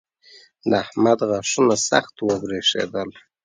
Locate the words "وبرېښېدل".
2.27-3.09